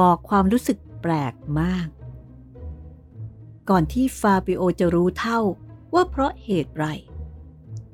[0.00, 1.88] บอกความรู้สึกแปลกมาก
[3.68, 5.40] ก่อนที่ฟาบิโอจะรู้เท่า
[5.94, 6.86] ว่าเพราะเหตุไร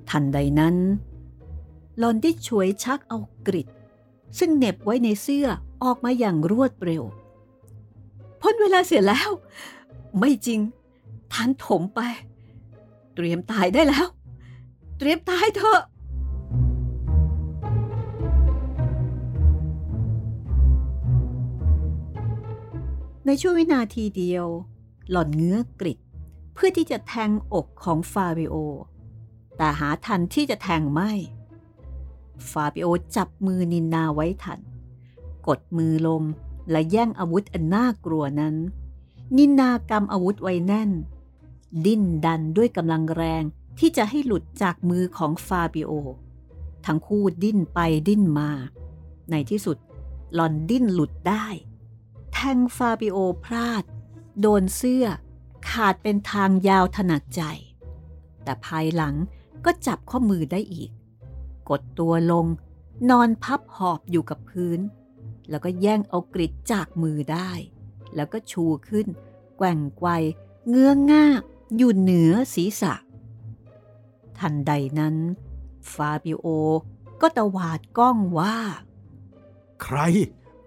[0.09, 0.77] ทันใดนั้น
[1.99, 3.68] หลอนได้ช่วยชักเอากริด
[4.38, 5.47] ซึ่งเหน็บไว้ในเสื้อ
[5.83, 7.03] ออกมาอย่างรวดเร็ว
[8.40, 9.31] พ้นเวลาเสียแล้ว
[10.18, 10.61] ไม่จริง
[11.33, 12.00] ทานถมไป
[13.14, 14.07] เตรียมตายได้แล้ว
[14.98, 15.81] เตรียมตายเถอะ
[23.27, 24.46] ในช่วงวินาทีเดียว
[25.11, 25.98] หล่อนเงื้อกริด
[26.55, 28.55] เพื่อที่จะแทงอกของฟาบิโอ
[29.57, 31.12] แต่หาทันที่จะแทงไม่
[32.50, 34.61] ฟาบิโอจับมือนินนาไว้ทัน
[35.46, 36.22] กดมือลง
[36.70, 38.55] และแย่งอาวุธอันน่ากลัวนั้น
[39.37, 40.90] นินนากำอาวุธไว้แน่น
[41.84, 43.42] ดิ้นดันด้วยกำลังแรง
[43.78, 45.92] ที่จะให้หลุดจากมือของฟาบิโอ
[46.87, 48.50] ทั้งคู่ดิ้นไปดิ้นมา
[49.30, 49.76] ในที่สุด
[50.34, 51.46] หล่อนดิ้นหลุดได้
[52.32, 53.84] แทงฟาบิโอพลาด
[54.40, 55.06] โดนเสื้อ
[55.68, 57.42] ขาดเป็นทางยาวถนัดใจ
[58.42, 59.14] แต่ภายหลัง
[59.64, 60.90] ก็จับข้อมือได้อีก
[61.68, 62.46] กดตัวลง
[63.10, 64.80] นอนพับหอบอยู่กับพื้น
[65.50, 67.50] แล้วก็แย่งเอากริชจากมือได้
[68.16, 69.06] แล้วก็ชูขึ้น
[69.56, 70.08] แกว่งไกว
[70.68, 71.26] เงื้อง่า
[71.76, 72.94] อยู่เหนือศีรษะ
[74.38, 75.16] ทันใดนั้น
[75.92, 76.46] ฟาบิโอ
[77.20, 78.56] ก็ตวาดกล้องว่า
[79.82, 79.98] ใคร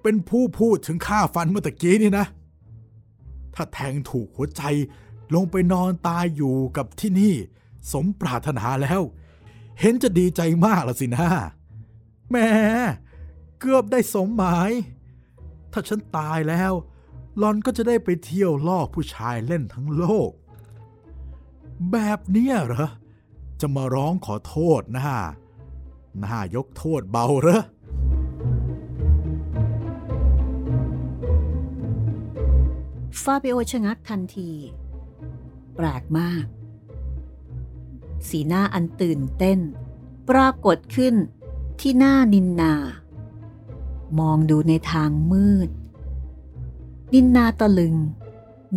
[0.02, 2.26] เป็นผู้พูดถึงข้าฟันเมื่อตะกี้นี่นะ
[3.54, 4.64] ถ้าแทงถูกหัวใจ
[5.34, 7.34] ลงไปนอนตายอยู่กับที่นี่
[7.92, 9.02] สมปรารถนาแล้ว
[9.80, 11.28] เห็นจะดีใจมากละสินะ
[12.32, 12.48] แม่
[13.60, 14.72] เกือบได้สมหมาย
[15.72, 16.74] ถ้าฉันตายแล้ว
[17.40, 20.32] หลอนก็จะได้ไปเที่ยวล่อผู้ชายเล่นทั้งโลก
[21.92, 22.88] แบบเนี้ยเหรอ
[23.62, 25.04] จะมาร้องขอโทษนะ
[26.24, 27.62] น่ายกโทษเบาเหรอ
[33.22, 34.52] ฟาบิโอชะงักทันที
[35.76, 36.46] แปลกมาก
[38.28, 39.60] สีหน้าอันตื่นเต้น
[40.30, 41.16] ปรากฏขึ้น
[41.80, 42.74] ที่หน้านินนา
[44.20, 45.70] มองดูในทางมืด
[47.14, 47.96] นินนาตะลึง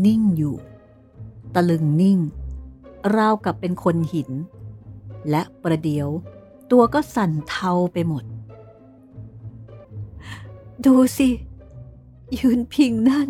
[0.07, 0.57] นิ่งอยู่
[1.55, 2.19] ตะลึงนิ่ง
[3.17, 4.31] ราวกับเป็นคนหิน
[5.31, 6.09] และประเดี๋ยว
[6.71, 8.25] ตัวก็สั่นเทาไปหมด
[10.85, 11.29] ดูสิ
[12.39, 13.29] ยืนพิงนั่น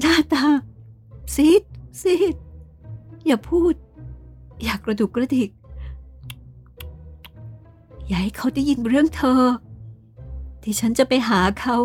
[0.00, 0.44] หน้าตา
[1.34, 1.62] ซีด
[2.02, 2.36] ซีด
[3.26, 3.74] อย่าพูด
[4.62, 5.50] อย่ากระดุกกระดิก
[8.06, 9.42] อย่าให้เขาได้ยินเรื่องเธอ
[10.62, 11.76] ที่ฉันจะไปหาเขา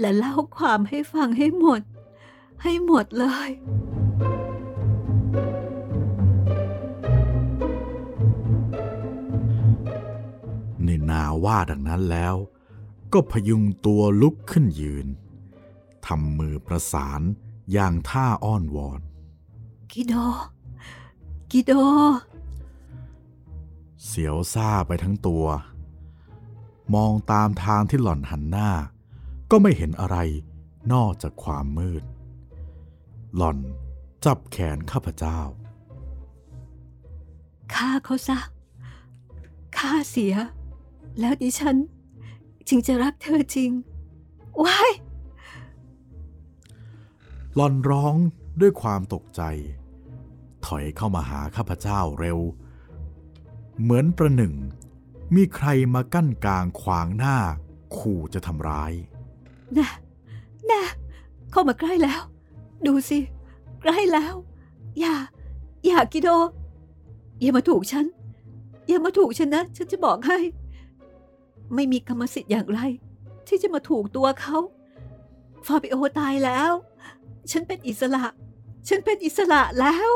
[0.00, 1.82] และเล่าความให้ฟังให้หมด
[2.62, 3.50] ให้หมดเลย
[10.86, 12.34] นินาว่าดังนั้นแล้ว
[13.12, 15.06] ก็พยุงตัวลุกขึ้นยืน
[16.06, 17.20] ทำมือประสาน
[17.72, 19.00] อย่างท่าอ้อนวอน
[19.92, 20.14] กิโด
[21.50, 21.72] กิโด
[24.04, 25.46] เสียวซ่าไปทั้งตัว
[26.94, 28.70] มองตามทางที่หล่อนหันหน้า
[29.50, 30.16] ก็ไม่เห็นอะไร
[30.92, 32.04] นอกจากความมืด
[33.36, 33.58] หล่อน
[34.24, 35.38] จับแขนข้าพเจ้า
[37.74, 38.38] ฆ่าเขาซะ
[39.76, 40.34] ฆ่าเสีย
[41.20, 41.76] แล้วดิฉัน
[42.68, 43.70] จึงจะรักเธอจริง
[44.64, 44.90] ว้าย
[47.54, 48.14] หล่อนร้อง
[48.60, 49.42] ด้วยความตกใจ
[50.66, 52.38] ถอยเข้ามาหาข้าพเจ้าเร็ว
[53.80, 54.54] เหมือนประหนึ่ง
[55.34, 57.36] มีใครมากั้นกลางขวางหน้า
[57.96, 58.92] ขู่จะทำร้าย
[59.76, 59.88] นะ
[60.70, 60.82] นะ
[61.50, 62.20] เข้ามาใกล้แล้ว
[62.86, 63.18] ดูสิ
[63.82, 64.34] ใกล้แล้ว
[65.00, 65.14] อย่า
[65.86, 66.28] อย่ากิโด
[67.40, 68.04] อย่ามาถูกฉัน
[68.88, 70.38] อย่ามาถูกฉันนะ ฉันจะบอกให้
[71.74, 72.80] ไม่มีกรรมสิทธิ์อย่างไร
[73.46, 74.56] ที่จะมาถูกตัวเขา
[75.66, 76.72] ฟาบิโอตายแล้ว
[77.50, 78.24] ฉันเป็นอิสระ
[78.88, 80.10] ฉันเป็นอิสระแล้ว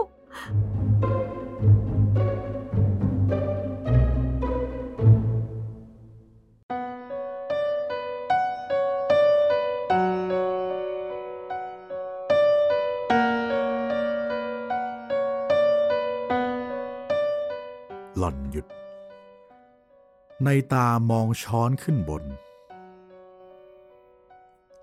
[20.44, 22.24] ในตามองช้อนขึ้นบน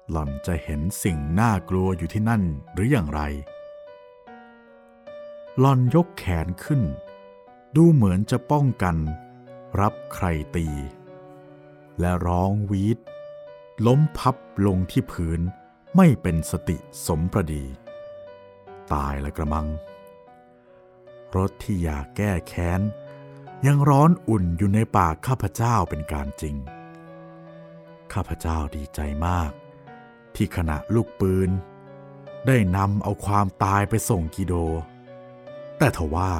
[0.09, 2.43] หล่อนจะเห็นสิ่งน่ากลัวอยู่ที่นั่น
[2.73, 3.21] หรืออย่างไร
[5.59, 6.81] หล่อนยกแขนขึ้น
[7.75, 8.95] ดูเหมือนจะป้องกัน
[9.81, 10.67] รับใครตี
[11.99, 12.99] และร้องวีด
[13.87, 15.41] ล้มพับลงที่พื้น
[15.95, 17.63] ไม่เป็นสติสมประดี
[18.93, 19.67] ตายละกระมัง
[21.35, 22.81] รถที่อยากแก้แค้น
[23.67, 26.55] ยังร้อนอุ่นอยู่ในปากข้าพเจ้าเป็นการจริง
[28.13, 29.51] ข้าพเจ้าดีใจมาก
[30.35, 31.49] ที่ขณะลูกปืน
[32.47, 34.53] ได้นำเอาความตายไปส่งกิโด
[35.77, 36.33] แต่ทว่า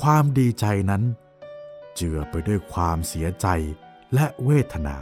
[0.00, 1.02] ความดีใจนั้น
[1.94, 3.46] เจือไปด้วยความเสียใจ
[4.14, 4.96] และเวทนา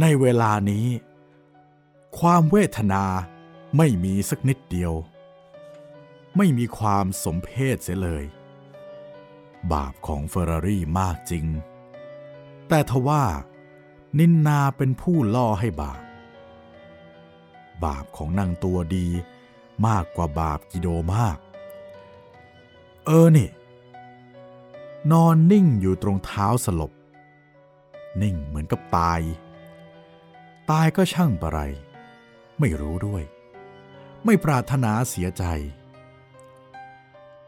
[0.00, 0.86] ในเวลานี้
[2.18, 3.04] ความเวทนา
[3.76, 4.92] ไม่มีสักนิดเดียว
[6.36, 8.24] ไม่มีความสมเพศเสียเลย
[9.72, 11.46] บาปของเฟอร์รารี่มากจริง
[12.68, 13.24] แต่ทว่า
[14.18, 16.00] นินนาเป็นผู้ล่อให้บาป
[17.84, 19.06] บาปของนางตัวดี
[19.86, 21.38] มากกว่าบาปกิโดมาก
[23.06, 23.50] เออนี่
[25.12, 26.92] นอนนิ่งอยู่ตรงเท้าสลบ
[28.22, 29.20] นิ่งเหมือนกับตาย
[30.70, 31.58] ตายก็ช่างประไร
[32.58, 33.22] ไม่รู้ด้วย
[34.28, 35.44] ไม่ปรารถนาเสียใจ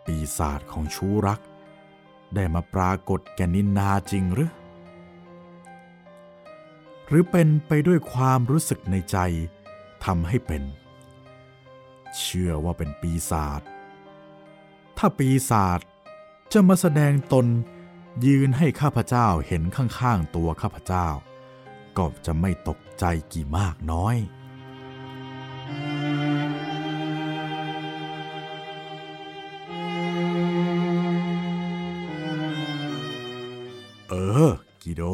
[0.05, 1.41] ปีศาจของชูรัก
[2.35, 4.53] ได้มาปรากฏแกนินนาจริงหรือ
[7.09, 9.17] หรือเป็นไปด้วยความรู้สึกในใจ
[10.05, 10.63] ทำให้เป็น
[12.19, 13.63] เชื่อว่าเป็นปีศาจ
[14.99, 15.81] ถ้าปีศาจ
[16.53, 17.47] จะมาแสดงตน
[18.27, 21.09] ยืนให้ข้าพเจ้าเห็นข้างๆตัวข้าพเจ้า
[21.97, 24.17] ก็จะไม่ตกใจกี่มากน้อย
[34.99, 35.05] โด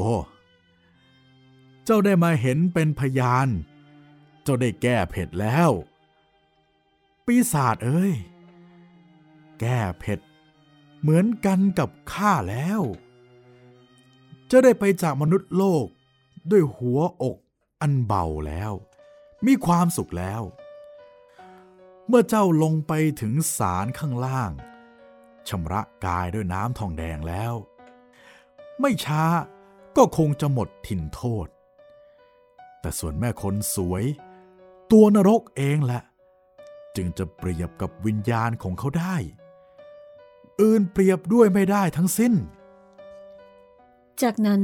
[1.84, 3.48] เจ้าได้มาเห็นเป็นพยาน
[4.42, 5.70] เจ้าได้แก้เผ็ดแล้ว
[7.26, 8.14] ปีศาจเอ้ย
[9.60, 10.20] แก้เผ็ด
[11.00, 12.80] เหมือนกันกับข้าแล้ว
[14.50, 15.86] จะได้ไปจากมนุษย์โลก
[16.50, 17.36] ด้วยหัวอก
[17.80, 18.72] อันเบาแล้ว
[19.46, 20.42] มีความสุขแล้ว
[22.08, 24.52] เมื่อเจ้าลงไปถึงศาลข้างล่าง
[25.48, 27.54] ชำระกายด้วยน้ำทองแดงแล้ว
[28.80, 29.24] ไม่ช้า
[29.96, 31.46] ก็คงจะหมดถิ่นโทษ
[32.80, 34.04] แต่ส่วนแม่คนสวย
[34.92, 36.02] ตัวนรกเองแหละ
[36.96, 39.16] จึงจะเปรียบกับวิญญาณของเขาได้
[40.60, 42.34] อื่นเปรียบด้วยไม่ได้ทั้งสิ้น
[44.22, 44.62] จากนั้น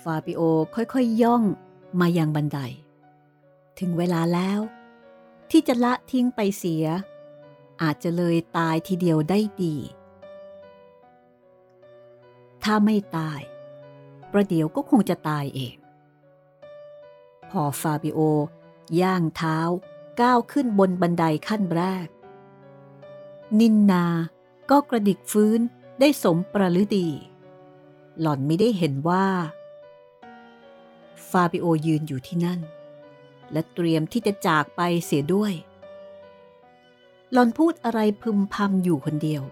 [0.00, 0.40] ฟาบิโอ
[0.74, 1.42] ค่อยๆยย่อง
[2.00, 2.58] มายังบันได
[3.78, 4.60] ถึงเวลาแล้ว
[5.50, 6.84] ที่จะละทิ้งไปเสีย
[7.82, 9.76] อาจจะเลยตายทีเดียวได้ดี
[12.62, 13.40] ถ้าไม่ตาย
[14.32, 15.76] ประเดี๋ยวก็คงจะตายเอง
[17.50, 19.58] พอฟาบิโอย่าง เท้า
[20.20, 22.06] ก้าวขึ้นบนบันไดขั้นแรก
[23.60, 24.06] นินนา
[24.70, 25.60] ก็กระดิกฟื้น
[26.00, 27.08] ได้สมประฤดี
[28.20, 29.26] หล่อนไม่ได้เห็นว่า
[31.30, 32.60] ฟาบิโอยืนอยู่ที่นั่น
[33.52, 35.52] และเตรียมที่จะจากไปเสียด้วย
[37.32, 39.42] หล่อนพูดอะไรพึมพำอยู่คนเดียว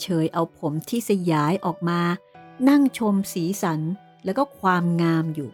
[0.00, 2.00] เฉยเอาผมที่สยายออกมา
[2.68, 3.80] นั่งชมสีสัน
[4.24, 5.50] แล้วก็ความงามอยู่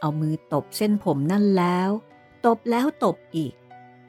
[0.00, 1.90] เอามือตบเส้นผมนั่นแล้ว
[2.46, 3.54] ตบแล้วตบอีก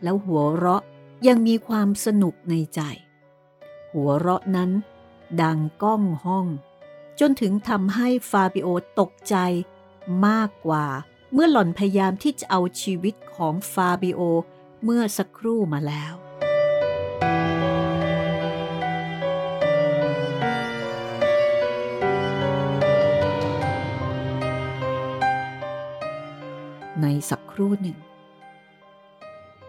[0.03, 0.83] แล้วหัวเราะ
[1.27, 2.81] ยังมีความสนุกในใจ
[3.91, 4.71] หัวเราะนั้น
[5.41, 6.45] ดังก้องห้อง
[7.19, 8.67] จนถึงทำให้ฟาบิโอ
[8.99, 9.35] ตกใจ
[10.27, 10.85] มากกว่า
[11.33, 14.21] เมื่อหล่อนพยายามที่จะเอาชีวิตของฟาบิโอ
[14.83, 16.13] เมื่อสักครู่มาแล้ว
[27.29, 27.97] สักครู่หนึ่ง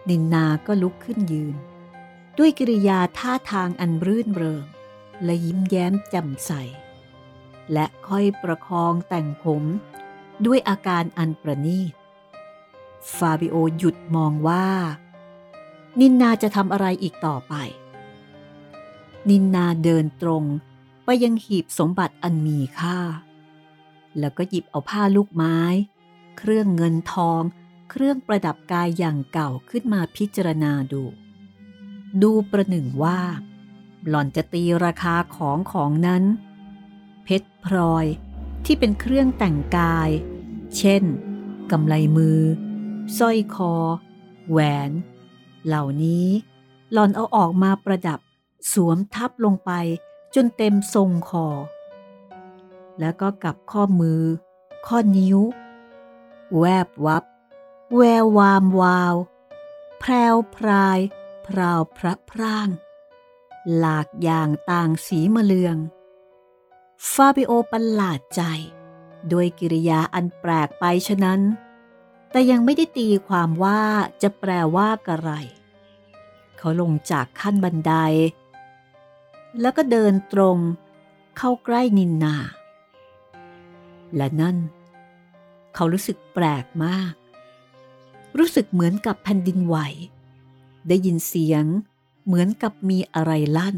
[0.09, 1.55] นินนาก็ลุกขึ้นยืน
[2.37, 4.65] ด้วยกิริยาท่าทางอันรื่นเริง
[5.23, 6.51] และยิ้มแย้มแจ่มใส
[7.73, 9.63] และค่อยประคองแต่งผม
[10.45, 11.93] ด้วยอาการอันประณีต
[13.15, 14.67] ฟาบิโอหยุดมองว่า
[15.99, 17.53] นินนาจะทำอะไรอีกต่อไป
[19.29, 20.43] นินนาเดินตรง
[21.05, 22.99] ไปยังหีบสมบัติอันมีค่า
[24.19, 25.57] แล้วก็หยิบเอาผ้าลูกไม้
[26.41, 27.41] เครื่องเงินทอง
[27.89, 31.03] เครื่องประดับกายอย่างเก่าขึ้นมาพิจารณาดู
[32.21, 33.19] ดูประหนึ่งว่า
[34.07, 36.23] หล่อนจะตีราคาของของนั้น
[37.23, 38.05] เพชรพลอย
[38.65, 40.09] ที่เป็นเครื่องแต่งกาย
[40.77, 41.03] เช่น
[41.71, 42.39] กำไลมือ
[43.17, 43.73] สร้อยคอ
[44.49, 44.91] แหวน
[45.65, 46.27] เหล่านี้
[46.91, 48.19] หล่อนเอาออกมาประดับ
[48.73, 49.71] สวมทับลงไป
[50.35, 51.47] จนเต็มทรงคอ
[52.99, 54.21] แล้วก็กับข้อมือ
[54.87, 55.39] ข้อนิ้ว
[56.57, 57.23] แวบวับ
[57.95, 59.15] แวววามวาว
[59.99, 60.99] แพรวพราย
[61.47, 62.69] พราวพระพร่าง
[63.77, 65.77] หลากอย่างต่างสีมะเลือง
[67.11, 68.41] ฟาบิโอประหลาดใจ
[69.29, 71.41] โดยกิริยาอันแปลกไปฉะนั้น
[72.31, 73.81] แต่ยังไม่ได้ตีความว่า
[74.21, 75.31] จะแปลว่าอะไร
[76.57, 77.93] เขาลงจากขั้นบันได
[79.61, 80.57] แล้วก็เดินตรง
[81.37, 82.35] เข้าใกล้นินนา
[84.15, 84.57] และนั่น
[85.75, 87.13] เขารู้สึกแปลกมาก
[88.37, 89.77] รู้สึกเหมือนกับแผ่นดินไหว
[90.87, 91.65] ได้ยินเสียง
[92.25, 93.77] เหมือนกับมีอะไรลั่น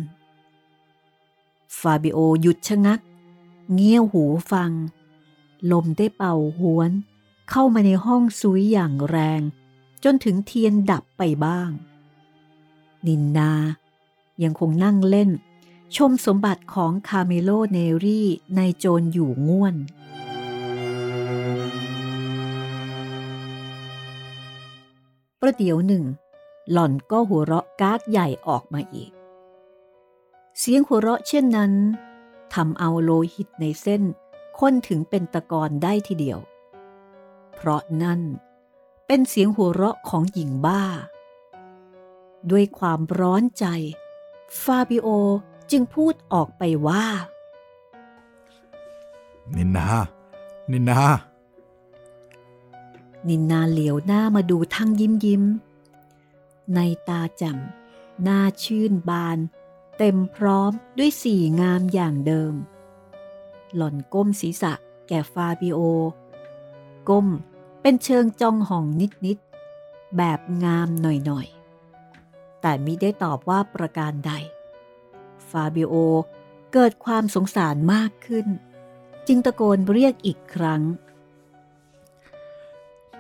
[1.80, 3.00] ฟาบิโอหยุดชะงัก
[3.74, 4.72] เงี่ยหูฟัง
[5.72, 6.92] ลมได้เป่าหวน
[7.50, 9.42] เข้ามาในห้องซุยอย่างแรง
[10.04, 11.70] จนถึงเทียนดับไปบ้าง
[13.08, 13.52] นินนา
[14.44, 15.30] ยังคงนั่งเล่น
[15.96, 19.76] ชมสมบัติของคาเมโลเนรี่นายโจรอยู่ง่วน
[25.42, 26.04] ประเดี๋ยวหนึ่ง
[26.72, 29.12] หล่อนก็หัวเราะกากใหญ่ออกมาอีก
[30.60, 31.74] เสียงหัวเราะเช่นนั้น
[32.54, 34.02] ทำเอาโลหิตในเส้น
[34.60, 36.40] ข้นถึงเป็นตะกอนได้ทีเดียว
[37.56, 38.22] เพเพราะนั่น
[39.08, 40.84] เป็นเสียงหัวเราะของหญิงบ้า
[42.52, 43.66] ด้วยความร้อนใจ
[44.64, 45.08] ฟาบิโอ
[45.72, 47.06] จึงพูดออกไปว่า
[49.56, 49.88] นินนา
[50.72, 51.00] นินนา
[53.28, 55.44] นินนาเหลียวหน้ามาดูทั้งยิ้มยิ้ม
[56.76, 57.58] ในตาแจ่ม
[58.24, 59.38] หน้าชื่นบาน
[59.98, 62.54] เต็มพร้อมด้วยสีงามอย่างเดิม
[63.76, 64.74] หล่อนก้มศีรษะ
[65.08, 65.80] แก่ฟาบิโอ
[67.10, 67.28] ก้ม
[67.82, 68.86] เป็นเชิงจองห่อง
[69.26, 74.32] นิดๆแบบงามหน่อยๆ แต่มิได้ตอบว่าประการใด
[75.50, 75.94] ฟาบิโอ
[76.74, 78.48] เกิดความสงสารมากขึ้น
[79.28, 80.82] จึงตะโกนเรียกอีกครั้ง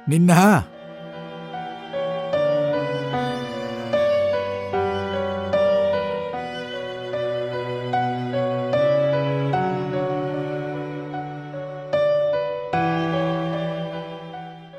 [0.09, 0.43] นินนา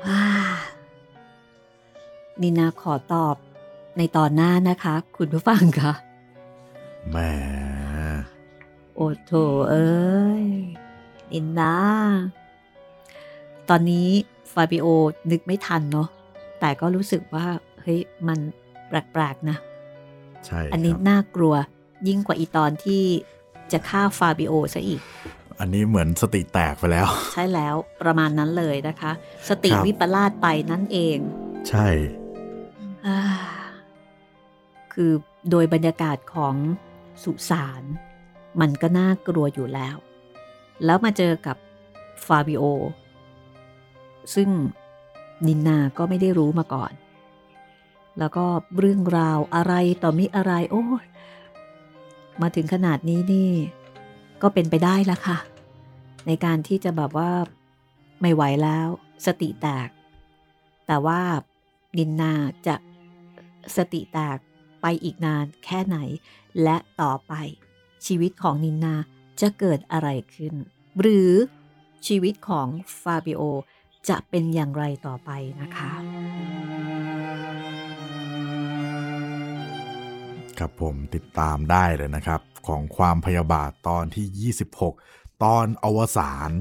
[0.07, 0.21] อ่า
[2.41, 3.35] นินาขอตอบ
[3.97, 5.93] ในตอนหน้านะคะ คุณผู้ฟังคะ
[7.09, 7.17] แหม
[8.95, 9.31] โอ้โถ
[9.69, 10.45] เอ้ย
[11.31, 11.75] นินนา
[13.69, 14.09] ตอนนี้
[14.51, 14.85] ฟาบิโอ
[15.31, 16.07] นึกไม่ทันเนาะ
[16.59, 17.45] แต่ก็รู้สึกว่า
[17.81, 18.39] เฮ้ยมัน
[18.87, 19.57] แปลกๆนะ
[20.45, 21.53] ใช่ อันนี้ครับน่ากลัว
[22.07, 23.03] ยิ่งกว่าอีตอนที่
[23.71, 25.01] จะฆ่าฟาบิโอซะอีก
[25.59, 29.11] อันนี้เหมือนสติแตกไปแล้ว ใช่แล้วประมาณนั้นเลยนะคะ
[29.49, 31.17] สติครับวิปลาสไปนั่นเอง
[31.69, 31.87] ใช่
[33.05, 33.19] อ่า
[34.93, 35.11] คือ
[35.49, 36.55] โดยบรรยากาศของ
[37.23, 37.83] สุสาน
[38.61, 39.95] มันก็น่ากลัวอยู่แล้ว
[40.85, 41.57] แล้วมาเจอกับ
[42.25, 42.63] ฟาบิโอ
[44.35, 44.49] ซึ่ง
[45.47, 46.91] นินนาก็ไม่ได้รู้มาก่อน
[48.19, 48.45] แล้วก็
[48.79, 50.83] เรื่องราวอะไรต่อมิอะไรโอ้
[52.41, 53.51] มาถึงขนาดนี้นี่
[54.41, 55.37] ก็เป็นไปได้ละค่ะ
[56.27, 57.31] ในการที่จะแบบว่า
[58.21, 58.87] ไม่ไหวแล้ว
[59.25, 59.89] สติแตก
[60.87, 61.21] แต่ว่า
[61.97, 62.33] นินนา
[62.67, 62.75] จะ
[63.77, 64.37] สติแตก
[64.81, 65.97] ไปอีกนานแค่ไหน
[66.63, 67.33] และต่อไป
[68.05, 68.95] ชีวิตของนินนา
[69.41, 70.53] จะเกิดอะไรขึ้น
[70.99, 71.31] หรือ
[72.07, 72.67] ชีวิตของ
[73.01, 73.41] ฟาบิโอ
[74.09, 75.29] จะเป็นอย่างไรต่อไป
[75.61, 75.91] นะคะ
[80.59, 84.53] ครับผมติดตามได้เลยนะครับ ของความพยาบาทตอนที่
[84.95, 86.51] 26 ตอนอวสาน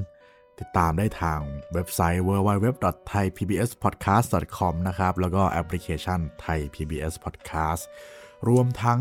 [0.61, 1.41] ติดตามได้ทาง
[1.73, 7.83] เว็บไซต์ www.thaipbspodcast.com นะครับ แล้วก็แอปพลิเคชัน Thai PBS Podcast
[8.49, 9.01] รวมทั้ง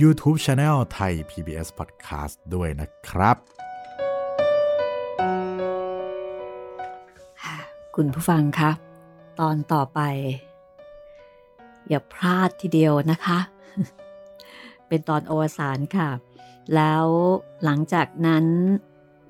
[0.00, 3.36] YouTube Channel Thai PBS Podcast ด้วยนะครับ
[7.96, 8.70] คุณผู้ฟังคะ
[9.40, 10.00] ตอนต่อไป
[11.88, 13.38] อย่าพลาดทีเดียวนะคะ
[14.88, 16.08] เป็นตอนอวสานค่ะ
[16.74, 17.06] แล้ว
[17.64, 18.44] หลังจากนั้น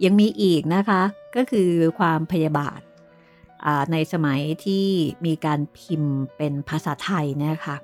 [0.04, 1.02] ยังมีอีกนะคะ
[1.36, 2.80] ก็คือความพยาบาท
[3.64, 4.86] อ่าในสมัยที่
[5.26, 7.76] มีการพิมพ์เป็นภาษาไทยเนะคะ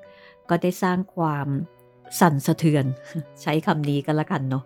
[0.48, 1.48] ก็ได้สร้างความ
[2.20, 2.84] สั่นสะเทือน
[3.42, 4.64] ใช้คำนี้กันละกันเนาะ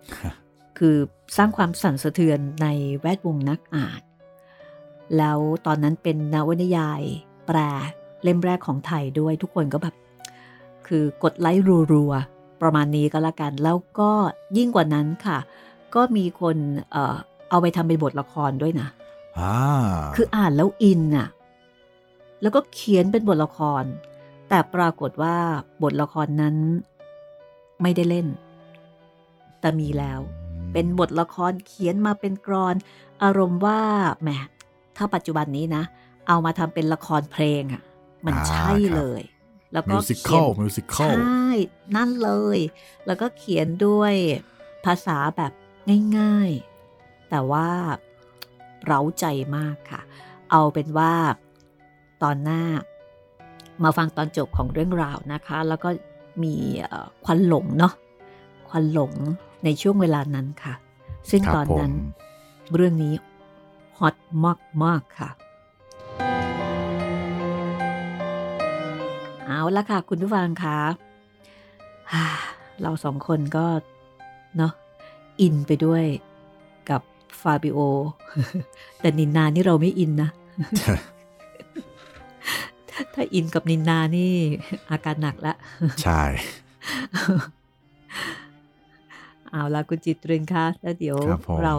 [0.77, 0.95] คือ
[1.37, 2.67] สร้างความสั่นสะเทือนใน
[3.01, 4.01] แวดวงนักอ่าน
[5.17, 7.01] แล้วตอนนั้นเป็นนวนิยาย
[7.47, 7.57] แปล
[8.23, 9.95] เล่มแรกของไทยด้วยทุกคนก็แบบ
[10.87, 14.11] คือกดไลค์รัวๆ ประมาณนี้ก็แล้วกัน แล้วก็
[14.57, 15.37] ยิ่งกว่านั้นค่ะ
[15.95, 16.57] ก็มีคน
[16.91, 17.15] เอ่อ
[17.49, 18.87] เอาไปทำเป็นบทละครด้วยนะ
[19.39, 19.55] อ่า
[20.15, 21.27] คืออ่านแล้วอินน่ะ
[22.41, 23.83] แล้วก็เขียนเป็นบทละคร
[24.49, 25.37] แต่ปรากฏว่า
[25.83, 26.55] บทละครนั้น
[27.81, 28.27] ไม่ได้เล่น
[29.59, 30.19] แต่มีแล้ว
[30.73, 32.75] เป็นบทละครเขียนมาเป็นกรอน
[33.23, 33.81] อารมณ์ว่า
[34.21, 34.29] แหม
[35.01, 35.83] ถ้าปัจจุบันนี้นะ
[36.27, 37.81] เอามาทำเป็นละครเพลงอะ่ะ
[38.25, 39.21] มันอ่าใช่ครับเลย
[39.73, 41.45] แล้วก็มิวสิคเขีอยลนมิวสิคใชอล่
[41.95, 42.59] นั่นเลย
[43.05, 44.13] แล้วก็เขียนด้วย
[44.85, 45.51] ภาษาแบบ
[46.17, 47.67] ง่ายๆ แต่ว่า
[48.85, 49.25] เร้าใจ
[49.57, 50.01] มากค่ะ
[50.51, 51.13] เอาเป็นว่า
[52.23, 52.63] ตอนหน้า
[53.83, 55.89] มาฟังตอนจบของเรื่องราวนะคะ แล้วก็
[56.43, 57.93] มีเอ่อควันหลงเนาะ
[58.69, 59.13] ควันหลง
[59.63, 60.73] ในช่วงเวลานั้นค่ะ
[61.29, 61.95] ซึ่งครับตอนนั้นผ
[62.71, 63.30] มเรื่องนี้ฮ
[64.05, 64.15] อต
[64.83, 65.29] มาก ๆ ค่ะ
[69.45, 70.79] เอาละค่ะ คุณผู้ฟังคะ
[72.13, 72.25] ฮ่า
[72.81, 73.65] เราสองคนก็
[74.57, 74.73] เนาะ
[75.41, 76.03] อินไปด้วย
[76.89, 77.01] กับ
[77.41, 77.79] ฟาบิโอ
[78.99, 80.29] แต่นินนานี่เราไม่อินนะ
[83.13, 84.33] ถ้าอินกับนินนานี่
[84.89, 85.53] อาการหนักละ
[86.03, 86.23] ใช่
[89.51, 91.73] เอาละคุณจิตเรินคะแล้วเดี๋ยวครับผมเรา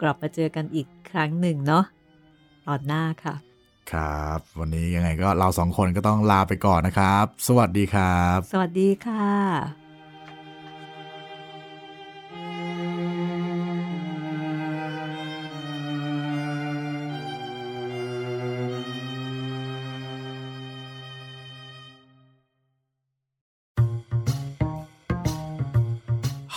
[0.00, 1.84] กลับมาเจอกันอีก ครั้งหนึ่งเนาะ
[2.66, 3.34] ตอนหน้าค่ะ
[3.92, 9.30] ครับ วันนี้ยังไงก็เราสองคนก็ต้องลาไปก่อนนะครับ สวัสดีครับ สวัสดีค่ะ「